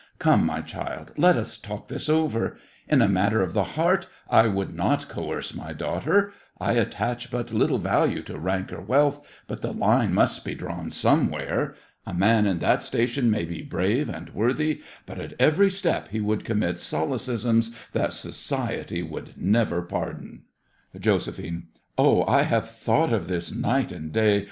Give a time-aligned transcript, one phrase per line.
[0.17, 2.57] Come, my child, let us talk this over.
[2.89, 7.77] In a matter of the heart I would not coerce my daughter—I attach but little
[7.77, 11.75] value to rank or wealth, but the line must be drawn somewhere.
[12.07, 16.19] A man in that station may be brave and worthy, but at every step he
[16.19, 20.45] would commit solecisms that society would never pardon.
[20.99, 21.29] JOS.
[21.95, 24.39] Oh, I have thought of this night and day.